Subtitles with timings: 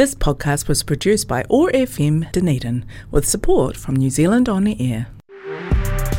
[0.00, 4.74] This podcast was produced by OAR FM Dunedin with support from New Zealand On the
[4.80, 5.08] Air.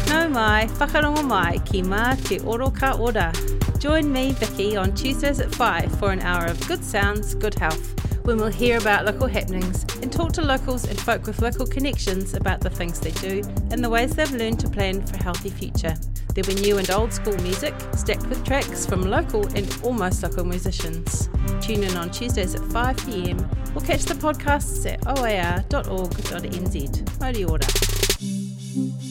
[0.07, 3.33] Nau mai, whakarongo mai ki mā te oro ora.
[3.79, 7.95] Join me, Vicky, on Tuesdays at 5 for an hour of good sounds, good health,
[8.23, 12.35] when we'll hear about local happenings and talk to locals and folk with local connections
[12.35, 13.41] about the things they do
[13.71, 15.95] and the ways they've learned to plan for a healthy future.
[16.33, 20.45] There'll be new and old school music, stacked with tracks from local and almost local
[20.45, 21.29] musicians.
[21.61, 26.89] Tune in on Tuesdays at 5pm or catch the podcasts at oar.org.nz.
[27.19, 29.10] Mauri ora.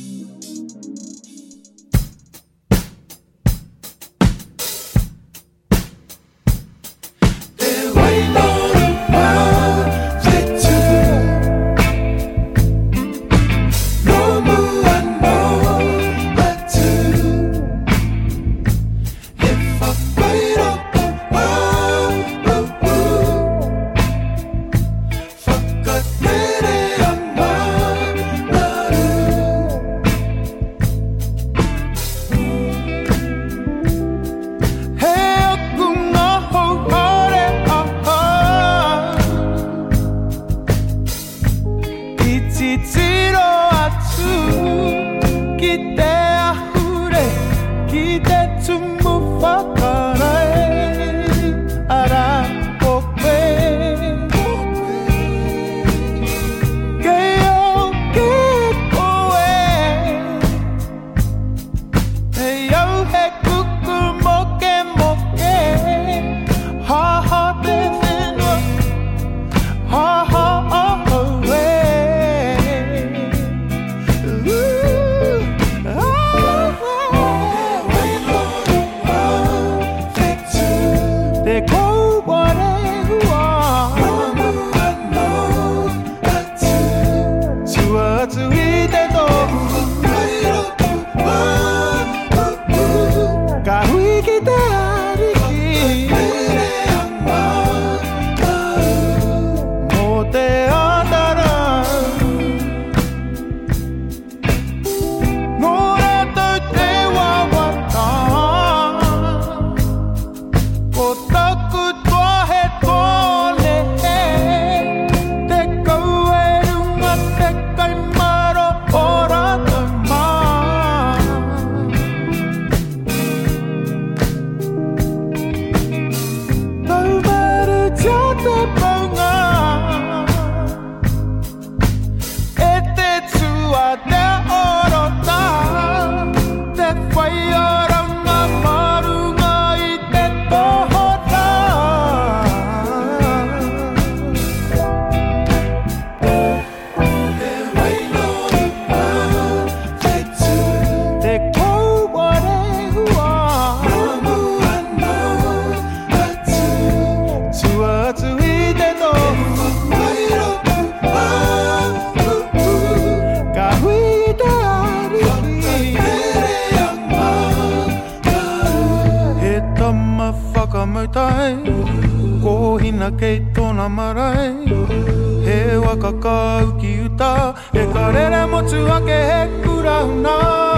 [175.90, 177.54] whakakau ki uta.
[177.74, 180.69] E karere motu ake he kurauna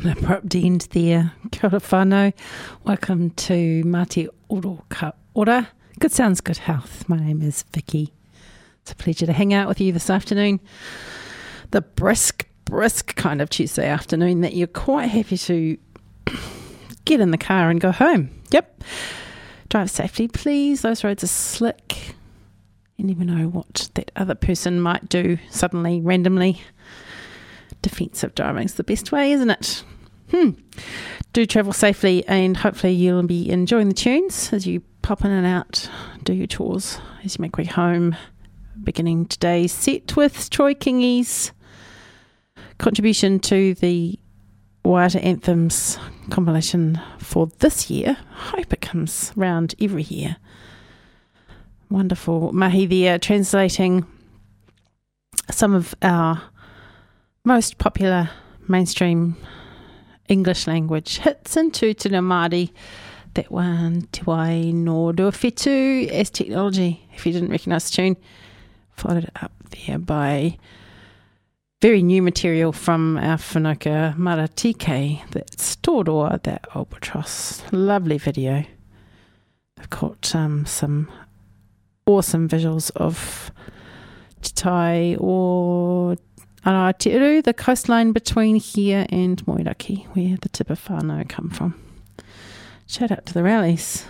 [0.00, 1.32] an abrupt end there.
[1.50, 2.32] Kia ora whānau.
[2.84, 5.68] Welcome to Ma Te Oro Ka Ora.
[5.98, 7.08] Good sounds, good health.
[7.08, 8.12] My name is Vicky.
[8.82, 10.60] It's a pleasure to hang out with you this afternoon.
[11.72, 15.76] The brisk, brisk kind of Tuesday afternoon that you're quite happy to
[17.04, 18.30] get in the car and go home.
[18.50, 18.84] Yep.
[19.68, 20.82] Drive safely, please.
[20.82, 22.14] Those roads are slick.
[22.96, 26.60] You never know what that other person might do suddenly, randomly
[27.88, 29.84] defensive driving's the best way, isn't it?
[30.30, 30.50] Hmm.
[31.32, 35.46] Do travel safely, and hopefully you'll be enjoying the tunes as you pop in and
[35.46, 35.88] out,
[36.24, 38.16] do your chores as you make way home.
[38.82, 41.52] Beginning today's set with Troy Kingi's
[42.78, 44.18] contribution to the
[44.84, 45.98] Waiata Anthems
[46.30, 48.16] compilation for this year.
[48.30, 50.36] Hope it comes round every year.
[51.90, 52.52] Wonderful.
[52.52, 54.06] Mahi there translating
[55.50, 56.42] some of our
[57.48, 58.28] most popular
[58.68, 59.34] mainstream
[60.28, 62.70] English language hits into Te Māori.
[63.32, 67.08] That one, Te Wai no Ruawhetu as technology.
[67.14, 68.16] If you didn't recognise the tune,
[68.90, 70.58] followed up there by
[71.80, 75.30] very new material from our whanaunga Mara TK.
[75.30, 77.62] That's Toroa, that albatross.
[77.72, 78.66] Lovely video.
[79.76, 81.10] They've got um, some
[82.04, 83.50] awesome visuals of
[84.42, 86.16] Te or
[86.64, 91.74] Aotearoa, the coastline between here and Moeraki, where the Tipa whānau come from.
[92.86, 94.06] Shout out to the rallies.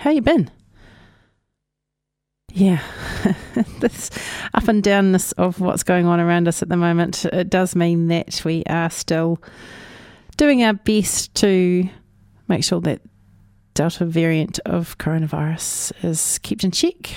[0.00, 0.50] How you been?
[2.52, 2.82] Yeah,
[3.80, 4.10] this
[4.54, 8.08] up and downness of what's going on around us at the moment, it does mean
[8.08, 9.40] that we are still
[10.36, 11.88] doing our best to
[12.48, 13.02] make sure that
[13.74, 17.14] Delta variant of coronavirus is kept in check.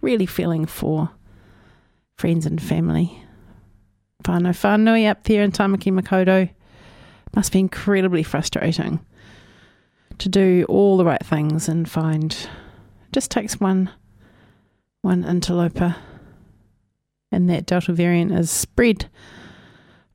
[0.00, 1.10] Really feeling for
[2.16, 3.23] friends and family
[4.24, 6.50] whānau whānui up there in Tamaki Makaurau.
[7.36, 9.00] Must be incredibly frustrating
[10.18, 12.48] to do all the right things and find
[13.12, 13.90] just takes one
[15.02, 15.96] one interloper
[17.32, 19.10] and that delta variant is spread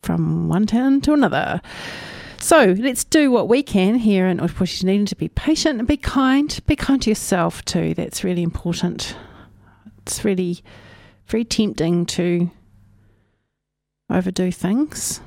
[0.01, 1.61] from one town to another.
[2.39, 5.97] So let's do what we can here in Ōtepoti Dunedin to be patient and be
[5.97, 6.57] kind.
[6.65, 7.93] Be kind to yourself too.
[7.93, 9.15] That's really important.
[10.03, 10.63] It's really
[11.27, 12.49] very tempting to
[14.09, 15.21] overdo things.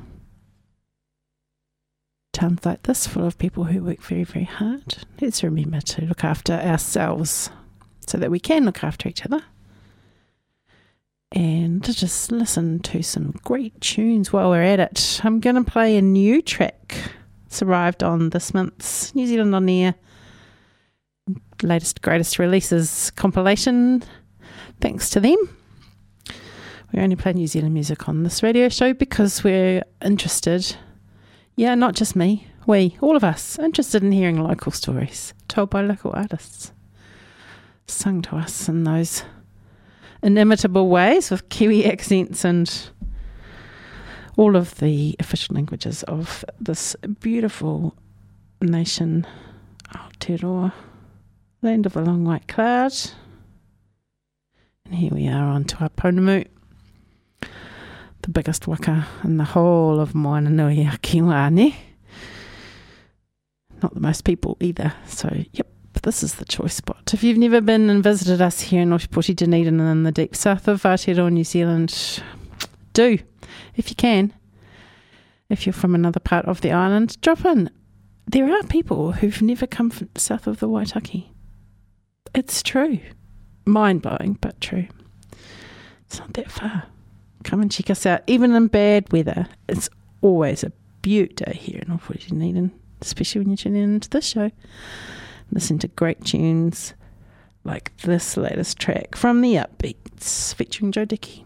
[2.33, 5.05] Towns like this, full of people who work very, very hard.
[5.21, 7.51] Let's remember to look after ourselves
[8.07, 9.43] so that we can look after each other.
[11.31, 15.21] And to just listen to some great tunes while we're at it.
[15.25, 16.97] I'm going to play a new track.
[17.47, 19.95] It's arrived on this month's New Zealand On Air
[21.63, 24.03] latest, greatest releases compilation.
[24.81, 25.37] Thanks to them.
[26.93, 30.77] We only play New Zealand music on this radio show because we're interested.
[31.57, 35.81] Yeah, not just me, we, all of us, interested in hearing local stories told by
[35.81, 36.73] local artists,
[37.87, 39.25] sung to us in those
[40.23, 42.91] inimitable ways with Kiwi accents and
[44.37, 47.95] all of the official languages of this beautiful
[48.61, 49.27] nation,
[49.95, 50.73] Aotearoa,
[51.63, 52.93] land of a long white cloud.
[54.85, 56.47] And here we are on to our Pounamu
[58.23, 61.75] the biggest waka in the whole of Moananui Akiwane.
[63.83, 64.95] Not the most people either.
[65.07, 65.67] So, yep,
[66.03, 67.11] this is the choice spot.
[67.13, 70.37] If you've never been and visited us here in Ōtepoti Dunedin and in the deep
[70.37, 72.23] south of Aotearoa, New Zealand,
[72.93, 73.19] do,
[73.77, 74.33] if you can.
[75.49, 77.71] If you're from another part of the island, drop in.
[78.27, 81.27] There are people who've never come south of the Waitaki.
[82.35, 83.01] It's true.
[83.67, 84.87] Mind blowing, but true.
[86.07, 86.85] It's not that far
[87.43, 88.23] come and check us out.
[88.27, 89.89] Even in bad weather, it's
[90.21, 90.73] always a
[91.03, 92.71] beaut day here in Ōtepoti Dunedin,
[93.01, 94.51] especially when you're tuning into this show.
[95.51, 96.95] Listen to great tunes
[97.65, 101.45] like this latest track from the Upbeats featuring Joe Dukie.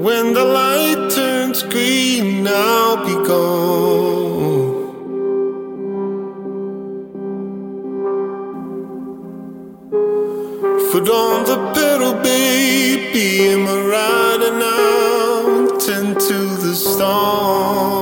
[0.00, 4.80] When the light turns green, I'll be gone.
[10.90, 17.99] Foot on the pedal, baby, am I riding out into the storm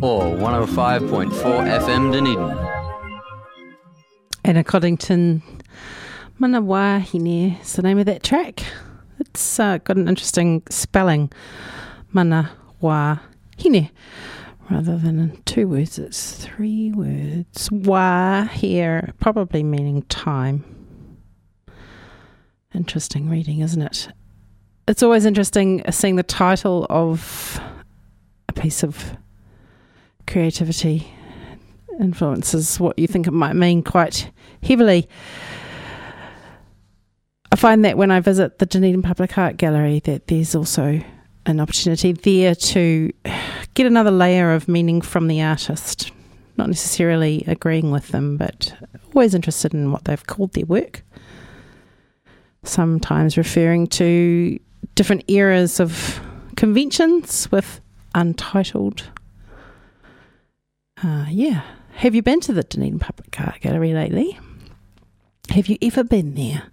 [0.00, 2.58] or 105.4 FM Dunedin.
[4.44, 5.42] Anna Coddington,
[6.38, 8.62] Mana Wahine is the name of that track.
[9.18, 11.32] It's uh, got an interesting spelling.
[12.12, 13.90] Mana Wahine.
[14.70, 17.68] Rather than two words, it's three words.
[17.70, 20.64] Wa here, probably meaning time.
[22.74, 24.08] Interesting reading, isn't it?
[24.86, 27.60] It's always interesting seeing the title of
[28.48, 29.16] a piece of
[30.28, 31.10] creativity
[31.98, 34.30] influences what you think it might mean quite
[34.62, 35.08] heavily.
[37.50, 41.02] I find that when I visit the Dunedin Public Art Gallery, that there's also
[41.46, 43.10] an opportunity there to
[43.74, 46.12] get another layer of meaning from the artist.
[46.56, 48.74] Not necessarily agreeing with them, but
[49.14, 51.02] always interested in what they've called their work.
[52.64, 54.58] Sometimes referring to
[54.94, 56.20] different eras of
[56.56, 57.80] conventions with
[58.14, 59.10] untitled.
[61.02, 61.62] Uh, yeah.
[61.92, 64.38] Have you been to the Dunedin Public Art Gallery lately?
[65.50, 66.64] Have you ever been there?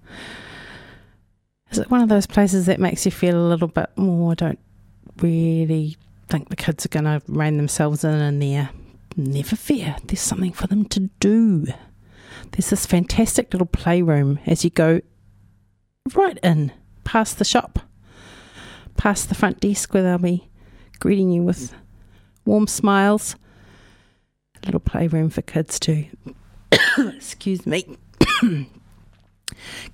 [1.71, 4.59] Is it one of those places that makes you feel a little bit more, don't
[5.21, 5.97] really
[6.29, 8.69] think the kids are going to rein themselves in in there?
[9.17, 11.65] Never fear, there's something for them to do.
[12.51, 15.01] There's this fantastic little playroom as you go
[16.13, 16.71] right in,
[17.03, 17.79] past the shop,
[18.97, 20.49] past the front desk where they'll be
[20.99, 21.73] greeting you with
[22.45, 23.35] warm smiles.
[24.65, 26.05] Little playroom for kids to,
[26.97, 27.97] excuse me,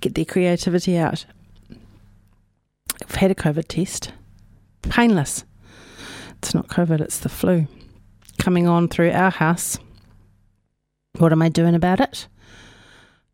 [0.01, 1.25] get their creativity out.
[3.03, 4.13] I've had a COVID test.
[4.83, 5.43] Painless.
[6.37, 7.67] It's not COVID, it's the flu.
[8.39, 9.77] Coming on through our house.
[11.17, 12.27] What am I doing about it?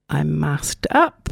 [0.10, 1.30] I'm masked up.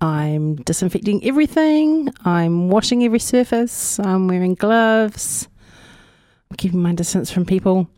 [0.00, 2.12] I'm disinfecting everything.
[2.24, 3.98] I'm washing every surface.
[4.00, 5.48] I'm wearing gloves.
[6.50, 7.88] I'm keeping my distance from people.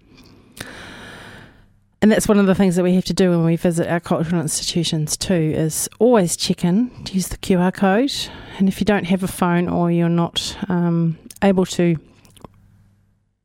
[2.00, 3.98] And that's one of the things that we have to do when we visit our
[3.98, 8.12] cultural institutions too is always check in, use the QR code.
[8.58, 11.96] And if you don't have a phone or you're not um, able to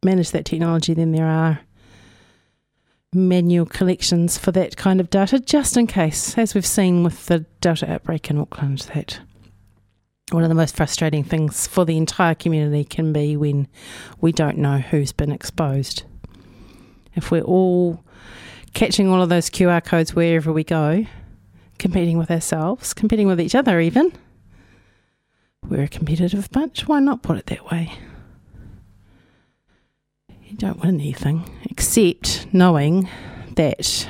[0.06, 1.62] manage that technology, then there are
[3.12, 7.40] manual collections for that kind of data, just in case, as we've seen with the
[7.62, 9.20] Delta outbreak in Auckland, that
[10.32, 13.68] one of the most frustrating things for the entire community can be when
[14.22, 16.04] we don't know who's been exposed.
[17.16, 18.04] If we're all
[18.74, 21.06] catching all of those QR codes wherever we go,
[21.80, 24.14] competing with ourselves, competing with each other, even,
[25.68, 26.88] we're a competitive bunch.
[26.88, 27.94] Why not put it that way?
[30.46, 33.10] You don't win anything except knowing
[33.56, 34.08] that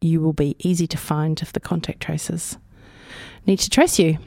[0.00, 2.56] you will be easy to find if the contact tracers
[3.46, 4.18] need to trace you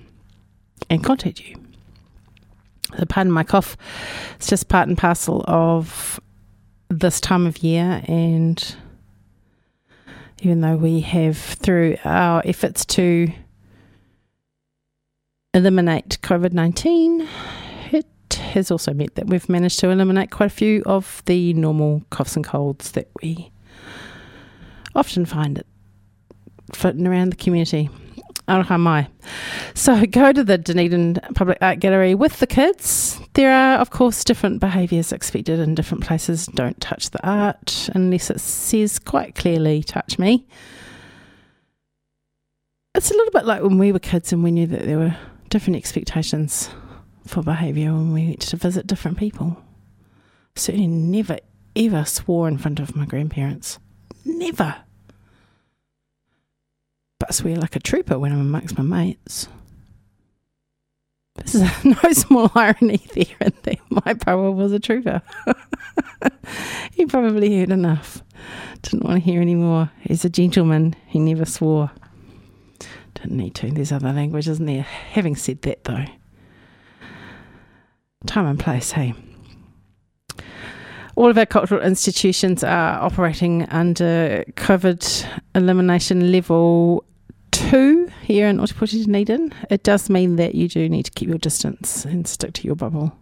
[0.90, 1.56] and contact you.
[2.98, 3.78] So, pardon my cough,
[4.36, 6.20] it's just part and parcel of
[6.90, 8.76] this time of year, and
[10.42, 13.32] even though we have, through our efforts to
[15.54, 17.28] eliminate COVID 19,
[17.92, 22.02] it has also meant that we've managed to eliminate quite a few of the normal
[22.10, 23.52] coughs and colds that we
[24.96, 25.68] often find it
[26.74, 27.90] floating around the community.
[28.52, 29.08] Aroha mai.
[29.74, 33.20] So go to the Dunedin Public Art Gallery with the kids.
[33.34, 36.48] There are, of course, different behaviours expected in different places.
[36.48, 40.46] Don't touch the art unless it says quite clearly, touch me.
[42.94, 45.16] It's a little bit like when we were kids and we knew that there were
[45.50, 46.70] different expectations
[47.26, 49.62] for behaviour when we went to visit different people.
[50.56, 51.38] Certainly never,
[51.76, 53.80] ever swore in front of my grandparents.
[54.26, 54.76] Never.
[57.22, 59.48] But I swear like a trooper when I'm amongst my mates.
[61.36, 65.22] This There's no small irony there in that my brother was a trooper.
[66.94, 68.24] he probably heard enough.
[68.82, 69.92] Didn't want to hear any more.
[70.00, 70.96] He's a gentleman.
[71.06, 71.92] He never swore.
[73.14, 73.70] Didn't need to.
[73.70, 74.82] There's other language, isn't there?
[74.82, 76.06] Having said that, though,
[78.26, 79.14] time and place, hey.
[81.16, 87.06] All of our cultural institutions are operating under COVID elimination level
[87.70, 89.54] two here in Ōtepoti Dunedin.
[89.70, 92.76] It does mean that you do need to keep your distance and stick to your
[92.76, 93.16] bubble.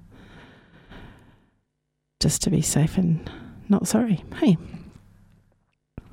[2.20, 3.30] Just to be safe and
[3.70, 4.24] not sorry.
[4.36, 4.58] Hey.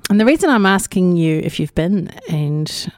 [0.09, 2.91] And the reason I'm asking you if you've been and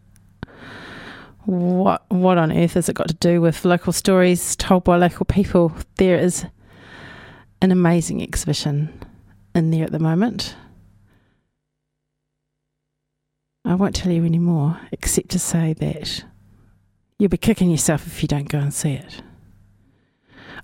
[1.45, 5.25] what what on earth has it got to do with local stories told by local
[5.25, 5.73] people?
[5.97, 6.45] There is
[7.61, 9.03] an amazing exhibition
[9.55, 10.55] in there at the moment.
[13.65, 16.23] I won't tell you any more, except to say that
[17.17, 19.21] you'll be kicking yourself if you don't go and see it.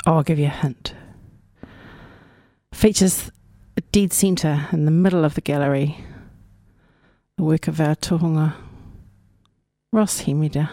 [0.05, 0.93] I'll give you a hint.
[2.73, 3.31] Features
[3.77, 5.97] a dead centre in the middle of the gallery,
[7.37, 8.55] the work of our tohunga
[9.91, 10.69] Ross Hemera,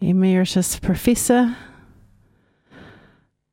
[0.00, 1.56] Emeritus Professor,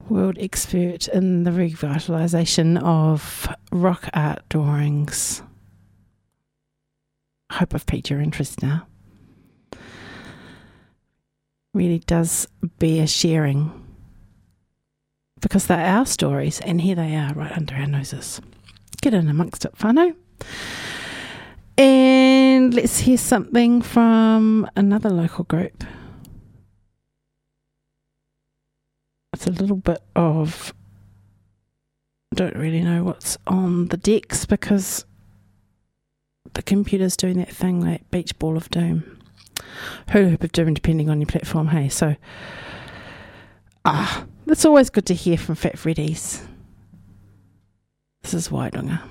[0.10, 5.42] world expert in the revitalisation of rock art drawings.
[7.56, 8.86] Hope I've piqued your interest now.
[11.74, 13.72] Really does bear sharing
[15.40, 18.42] because they're our stories, and here they are right under our noses.
[19.02, 20.16] Get in amongst it, whānau.
[21.78, 25.86] And let's hear something from another local group.
[29.32, 30.74] It's a little bit of.
[32.34, 35.06] Don't really know what's on the decks because
[36.56, 39.20] the computer's doing that thing like beach ball of doom.
[40.12, 41.90] Hula hoop of doom, depending on your platform, hey?
[41.90, 42.16] So,
[43.84, 46.46] ah, it's always good to hear from Fat Freddy's.
[48.24, 49.02] This is Wairunga.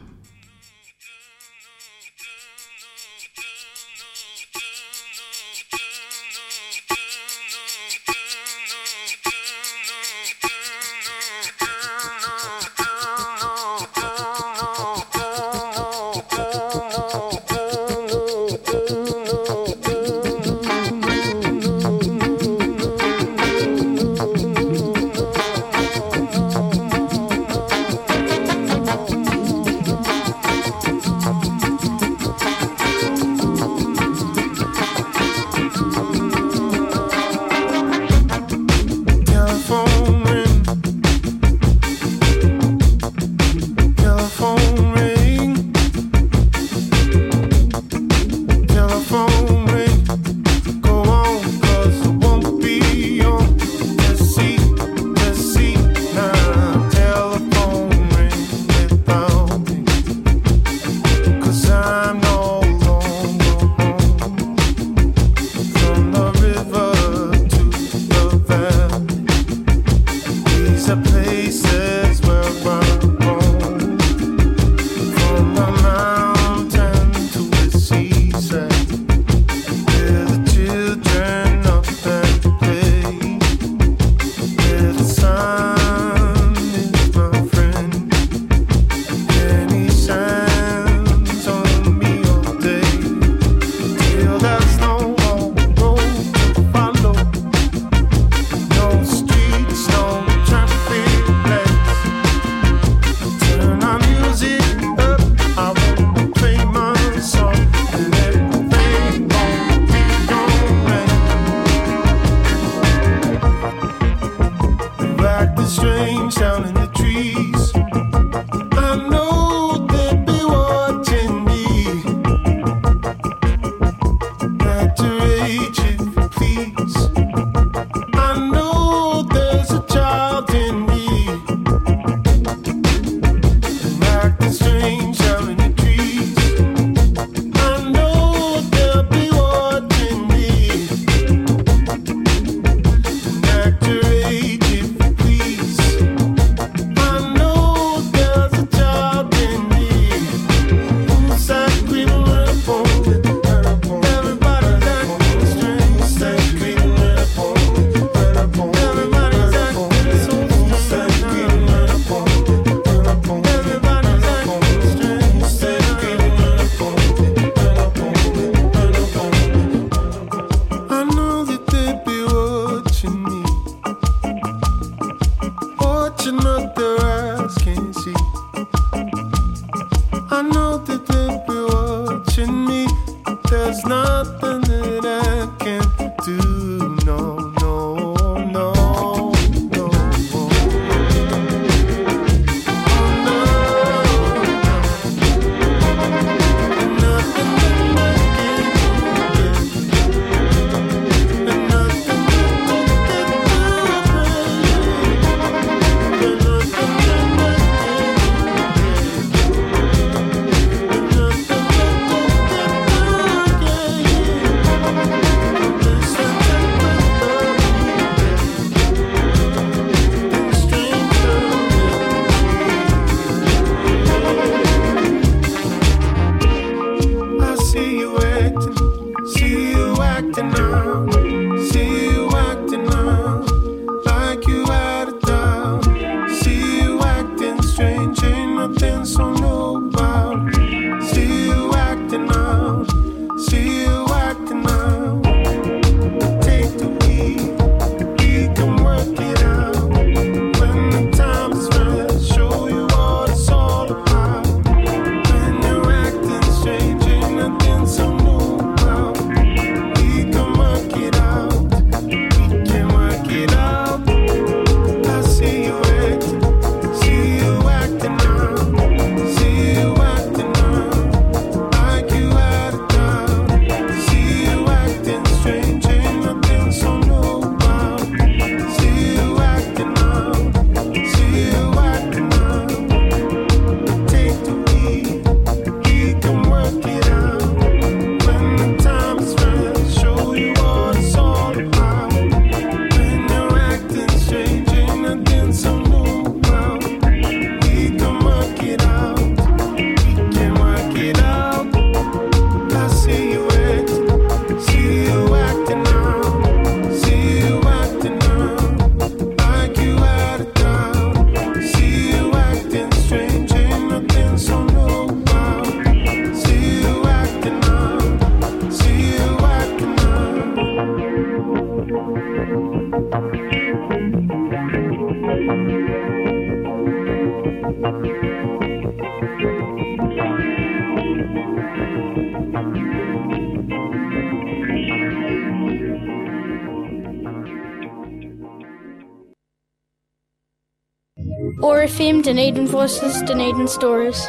[342.45, 344.29] Dunedin Voices, Dunedin Stories.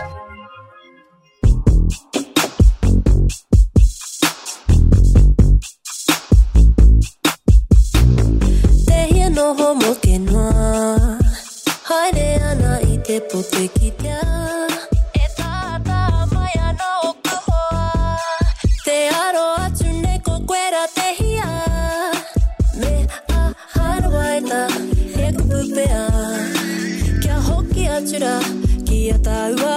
[29.05, 29.75] Ki a taua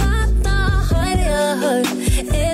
[0.00, 0.56] Kata
[0.88, 1.82] haere ahau
[2.42, 2.46] e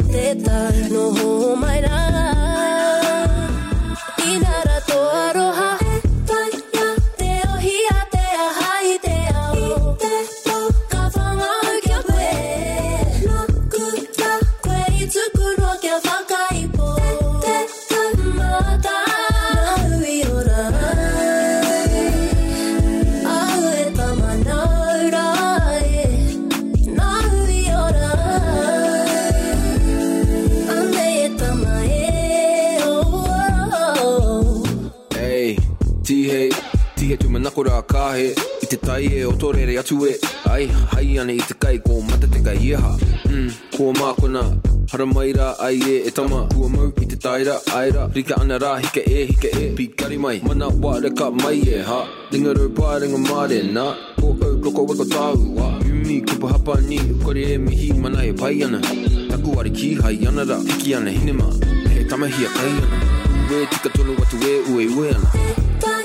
[38.02, 40.14] kāhe I te tai e o torere atu e.
[40.50, 42.92] Ai, hai ane i te kai ko mata te kai ieha
[43.28, 44.42] mm, Ko mākona,
[44.92, 46.42] hara mai rā ai e e tama.
[46.54, 49.68] Kua mau i te taira, aira Rika ana rā, hika e, hika e.
[49.78, 52.00] Pikari mai, mana wā reka mai e ha.
[52.32, 53.86] Ringa rau pā, ringa māre nā.
[54.18, 58.32] Ko au, loko wako tāu wā Umi, kupa hapa ni, kore e mihi mana e
[58.42, 58.82] pai ana.
[59.30, 61.50] Taku ari ki hai ana rā, hiki ana hinema.
[61.92, 63.02] He tamahia kai ana.
[63.52, 66.01] Ue tika tonu atu e ue ue ana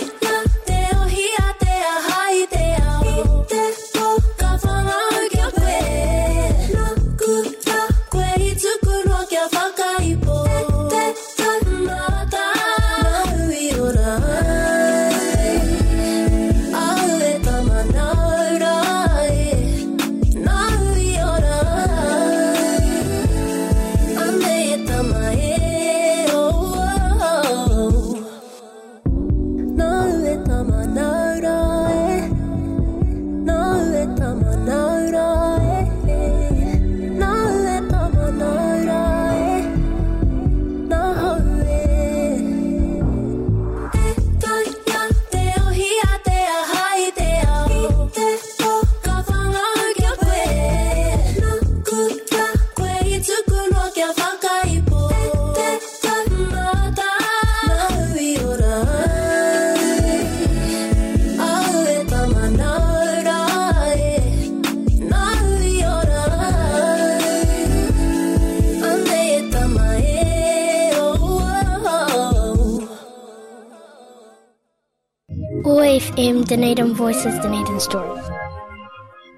[76.98, 78.20] Voices, Dunedin story.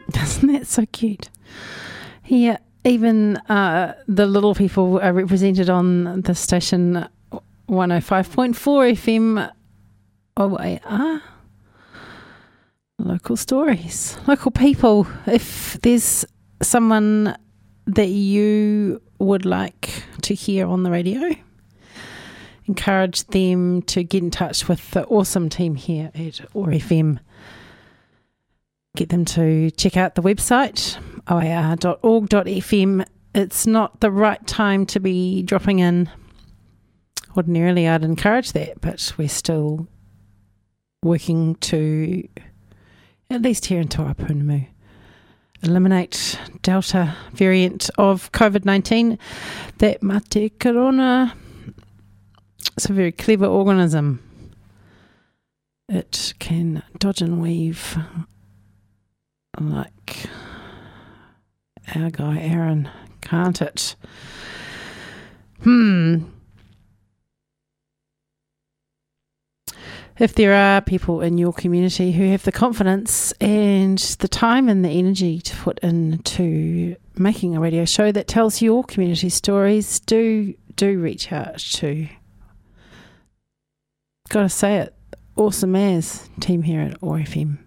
[0.15, 1.30] Isn't that so cute?
[2.24, 7.06] Here, even uh, the little people are represented on the station
[7.67, 8.54] 105.4
[8.94, 9.52] FM.
[10.38, 11.21] Wait, ah.
[12.98, 15.06] Local stories, local people.
[15.27, 16.23] If there's
[16.62, 17.36] someone
[17.88, 21.36] that you would like to hear on the radio,
[22.67, 27.19] encourage them to get in touch with the awesome team here at OAR FM
[28.96, 30.98] get them to check out the website
[31.29, 33.06] oar.org.fm.
[33.35, 36.10] It's not the right time to be dropping in.
[37.37, 39.87] Ordinarily, I'd encourage that, but we're still
[41.04, 42.27] working to,
[43.29, 44.67] at least here in Te Waipounamu,
[45.62, 49.19] eliminate Delta variant of COVID 19.
[49.77, 51.35] That mate corona,
[52.75, 54.23] it's a very clever organism.
[55.87, 57.98] It can dodge and weave
[59.58, 60.25] like
[61.95, 62.89] our guy Aaron,
[63.21, 63.95] can't it?
[65.63, 66.23] Hmm.
[70.17, 74.83] If there are people in your community who have the confidence and the time and
[74.83, 80.54] the energy to put into making a radio show that tells your community stories, do
[80.75, 82.10] do reach out to.
[84.27, 84.93] Gotta say it,
[85.37, 87.60] awesome as team here at OAR FM.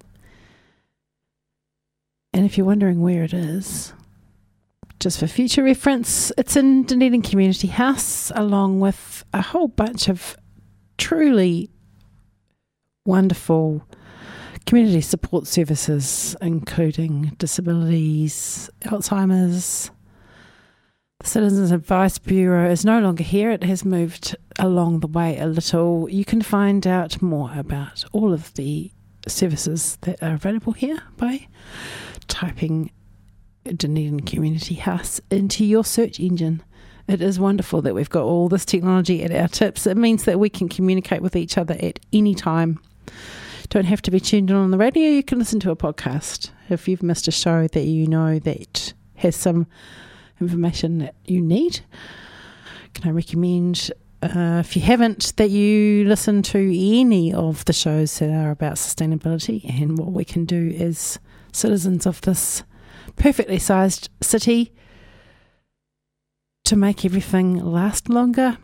[2.35, 3.93] And if you're wondering where it is,
[5.01, 10.37] just for future reference, it's in Dunedin Community House, along with a whole bunch of
[10.97, 11.71] truly
[13.05, 13.87] wonderful
[14.65, 19.91] community support services, including disabilities, Alzheimer's.
[21.21, 23.51] The Citizens Advice Bureau is no longer here.
[23.51, 26.09] It has moved along the way a little.
[26.09, 28.91] You can find out more about all of the
[29.29, 31.47] services that are available here by
[32.33, 32.91] typing
[33.65, 36.63] Dunedin Community House into your search engine.
[37.07, 39.87] It is wonderful that we've got all this technology at our tips.
[39.87, 42.81] It means that we can communicate with each other at any time.
[43.69, 46.51] Don't have to be tuned in on the radio, you can listen to a podcast.
[46.71, 49.67] If you've missed a show that you know that has some
[50.41, 51.81] information that you need,
[52.95, 53.91] can I recommend
[54.23, 58.75] uh, if you haven't, that you listen to any of the shows that are about
[58.77, 61.19] sustainability and what we can do as
[61.53, 62.63] citizens of this
[63.17, 64.73] perfectly sized city
[66.65, 68.59] to make everything last longer,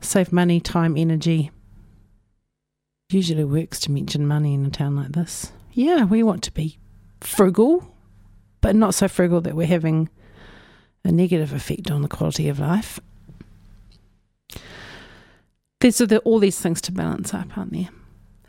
[0.00, 1.50] save money, time, energy.
[3.10, 5.52] Usually works to mention money in a town like this.
[5.72, 6.78] Yeah, we want to be
[7.20, 7.94] frugal,
[8.60, 10.08] but not so frugal that we're having
[11.04, 12.98] a negative effect on the quality of life.
[15.80, 17.90] There's all these things to balance up, aren't there?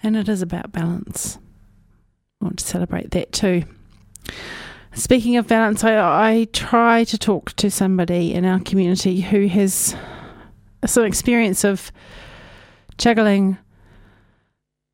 [0.02, 1.38] And it is about balance.
[2.42, 3.64] I want to celebrate that too.
[4.94, 9.96] Speaking of balance, I, I try to talk to somebody in our community who has
[10.86, 11.92] some experience of
[12.98, 13.58] juggling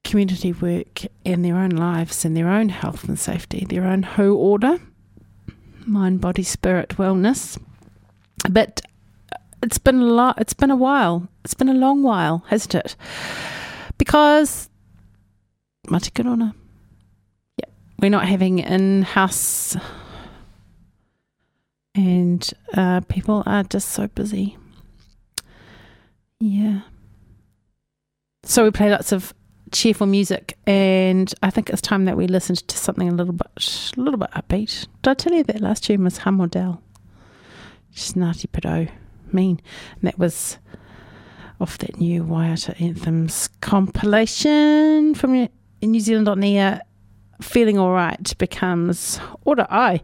[0.03, 4.37] community work and their own lives and their own health and safety, their own whole
[4.37, 4.79] order,
[5.85, 7.57] mind, body, spirit, wellness.
[8.49, 8.81] But
[9.61, 10.39] it's been a lot.
[10.39, 11.29] It's been a while.
[11.45, 12.95] It's been a long while, hasn't it?
[13.97, 14.69] Because.
[16.41, 16.51] Yeah,
[17.99, 19.77] we're not having in-house,
[21.95, 24.57] and uh, people are just so busy.
[26.39, 26.81] Yeah.
[28.43, 29.33] So we play lots of
[29.71, 33.91] cheerful music, and I think it's time that we listened to something a little bit,
[33.97, 34.87] a little bit upbeat.
[35.01, 36.81] Did I tell you that last tune was Hum Dell?
[37.95, 38.89] Snarty Pedo
[39.31, 39.61] mean.
[39.95, 40.57] And that was
[41.61, 45.47] off that new Waiata Anthems compilation from
[45.81, 46.81] New Zealand on air.
[47.43, 50.01] Feeling all right becomes order I.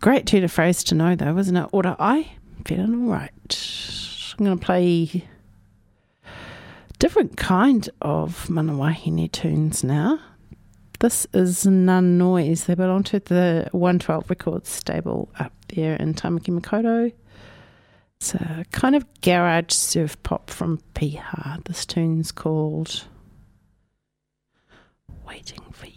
[0.00, 1.68] Great turn phrase to know though, isn't it?
[1.72, 2.30] Order I.
[2.64, 4.32] Feeling all right.
[4.38, 5.28] I'm going to play
[6.98, 10.20] different kind of Manawahine tunes now.
[11.00, 12.64] This is None Noise.
[12.64, 17.12] They belong to the 112 Records stable up there in Tamaki Makaurau.
[18.18, 21.62] It's a kind of garage surf pop from Piha.
[21.64, 23.04] This tune's called
[25.26, 25.95] Waiting for You.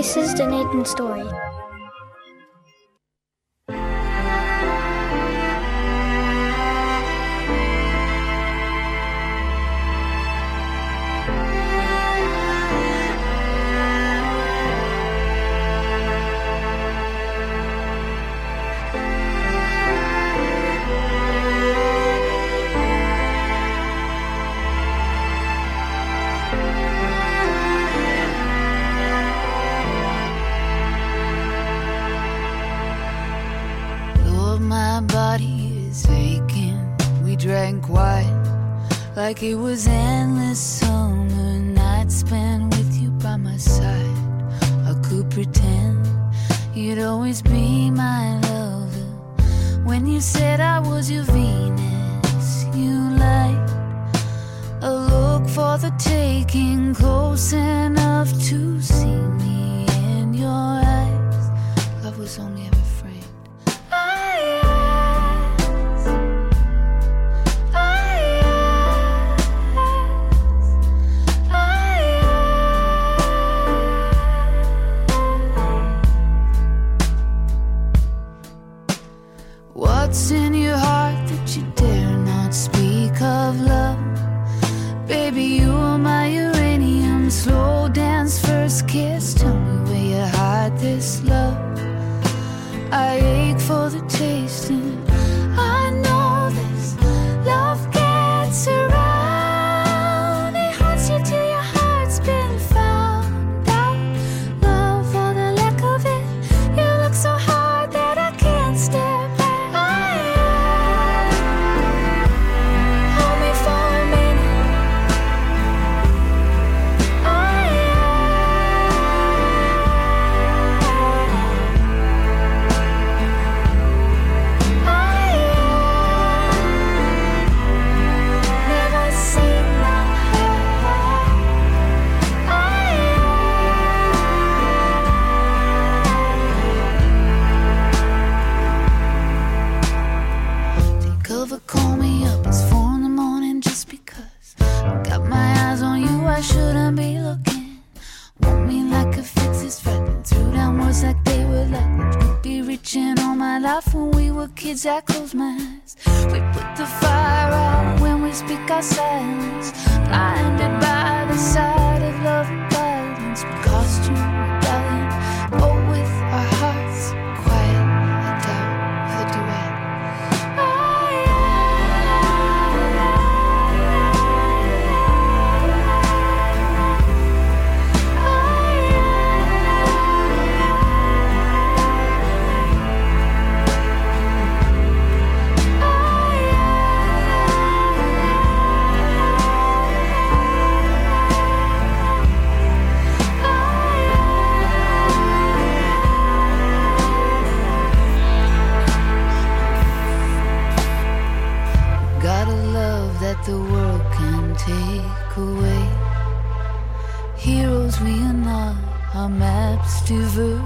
[0.00, 1.49] Voices Dunedin Story.
[39.40, 40.19] like it was in.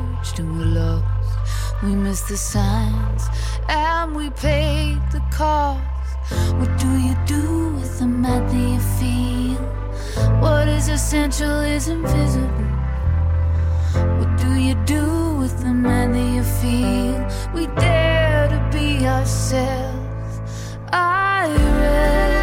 [0.04, 1.04] searched and we lost.
[1.82, 3.24] We miss the signs
[3.68, 5.82] and we paid the cost.
[6.58, 9.60] What do you do with the mad that you feel?
[10.40, 12.70] What is essential is invisible.
[14.18, 17.18] What do you do with the mad that you feel?
[17.54, 20.40] We dare to be ourselves.
[20.92, 22.33] I read.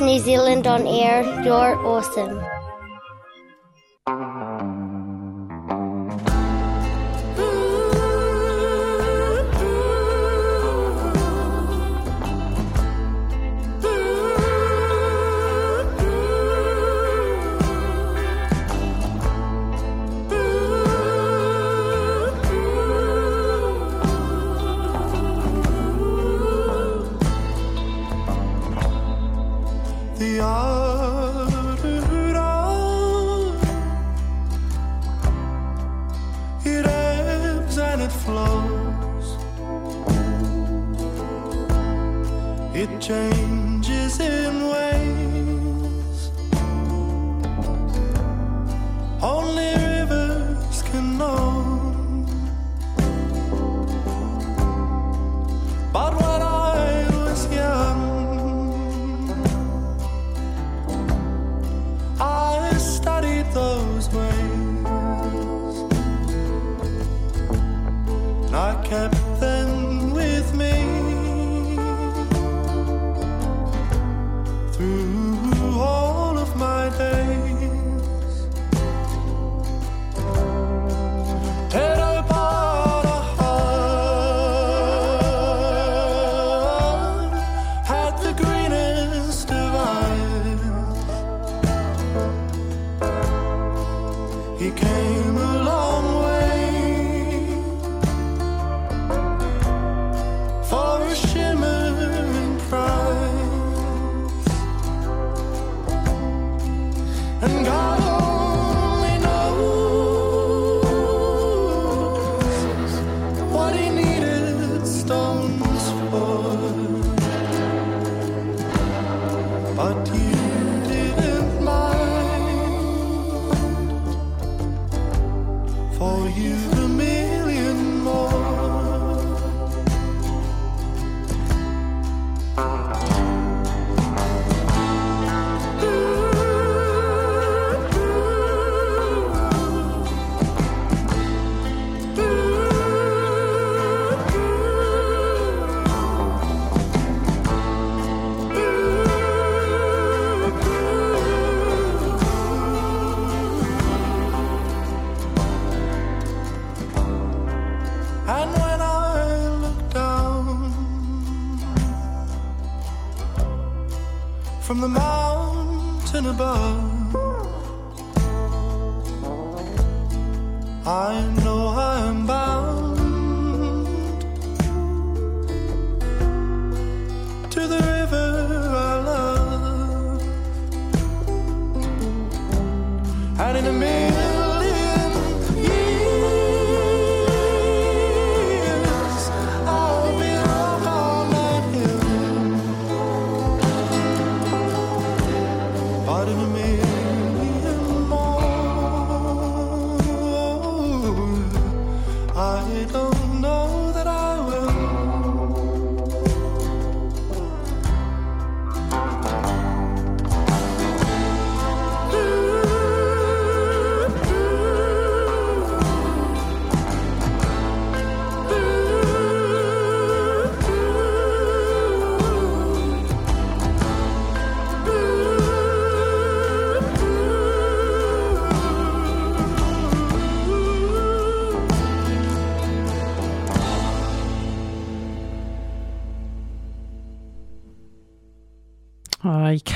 [0.00, 1.22] New Zealand on Air.
[1.44, 2.55] You're awesome.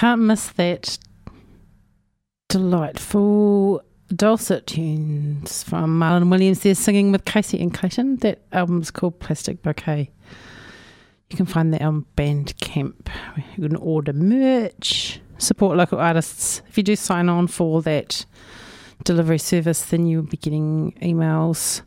[0.01, 0.97] Can't miss that
[2.49, 8.17] delightful dulcet tunes from Marlon Williams there singing with Kacy and Clayton.
[8.17, 10.11] That album's called Plastic Bouquet.
[11.29, 13.09] You can find that on Bandcamp.
[13.59, 16.63] You can order merch, support local artists.
[16.67, 18.25] If you do sign on for that
[19.05, 21.83] delivery service, then you'll be getting emails,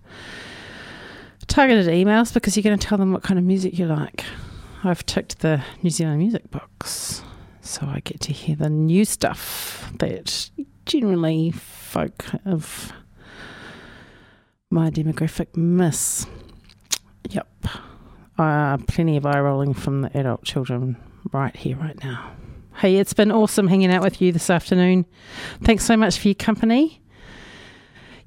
[1.48, 4.24] targeted emails, because you're going to tell them what kind of music you like.
[4.84, 7.24] I've ticked the New Zealand music box,
[7.64, 10.50] so I get to hear the new stuff that
[10.86, 12.92] generally folk of
[14.70, 16.26] my demographic miss.
[17.30, 17.48] Yep.
[18.38, 20.98] Uh, plenty of eye rolling from the adult children
[21.32, 22.32] right here, right now.
[22.76, 25.06] Hey, it's been awesome hanging out with you this afternoon.
[25.62, 27.02] Thanks so much for your company.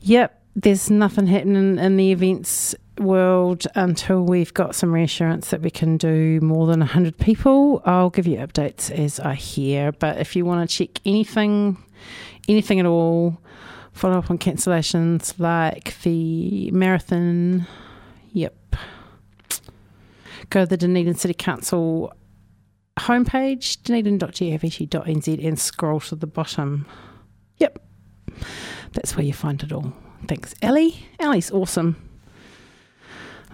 [0.01, 5.71] Yep, there's nothing happening in the events world until we've got some reassurance that we
[5.71, 7.83] can do more than 100 people.
[7.85, 9.93] I'll give you updates as I hear.
[9.93, 11.77] But if you want to check anything,
[12.49, 13.39] anything at all,
[13.93, 17.67] follow up on cancellations like the marathon,
[18.33, 18.55] yep.
[20.51, 22.13] Go to the Dunedin City Council
[22.99, 26.87] homepage, dunedin.govt.nz, and scroll to the bottom.
[27.59, 27.83] Yep,
[28.93, 29.93] that's where you find it all.
[30.29, 31.07] Thanks, Ellie.
[31.19, 32.06] Ellie's awesome.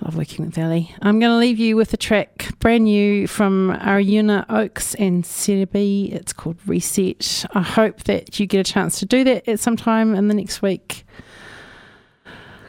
[0.05, 0.93] Love working with Ellie.
[1.01, 6.13] I'm going to leave you with a track brand new from Ariuna Oaks and Cerebi.
[6.13, 7.47] It's called Reset.
[7.53, 10.35] I hope that you get a chance to do that at some time in the
[10.35, 11.05] next week.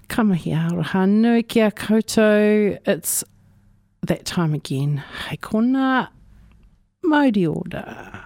[0.09, 2.77] Kamahi aroha nui kia koutou.
[2.86, 3.23] It's
[4.03, 4.97] that time again.
[4.97, 6.11] Hei kona
[7.01, 8.25] Maori order.